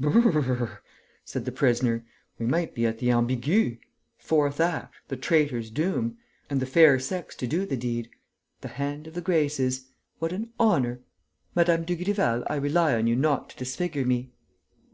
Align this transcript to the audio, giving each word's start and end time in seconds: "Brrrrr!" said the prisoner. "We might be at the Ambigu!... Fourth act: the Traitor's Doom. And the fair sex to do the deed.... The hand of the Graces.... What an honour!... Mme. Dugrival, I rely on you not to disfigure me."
"Brrrrr!" 0.00 0.78
said 1.22 1.44
the 1.44 1.52
prisoner. 1.52 2.02
"We 2.38 2.46
might 2.46 2.74
be 2.74 2.86
at 2.86 2.96
the 2.98 3.10
Ambigu!... 3.10 3.76
Fourth 4.16 4.58
act: 4.58 4.94
the 5.08 5.18
Traitor's 5.18 5.70
Doom. 5.70 6.16
And 6.48 6.60
the 6.60 6.64
fair 6.64 6.98
sex 6.98 7.36
to 7.36 7.46
do 7.46 7.66
the 7.66 7.76
deed.... 7.76 8.08
The 8.62 8.68
hand 8.68 9.06
of 9.06 9.12
the 9.12 9.20
Graces.... 9.20 9.88
What 10.18 10.32
an 10.32 10.50
honour!... 10.58 11.00
Mme. 11.54 11.84
Dugrival, 11.84 12.42
I 12.46 12.54
rely 12.56 12.94
on 12.94 13.06
you 13.06 13.16
not 13.16 13.50
to 13.50 13.56
disfigure 13.58 14.06
me." 14.06 14.32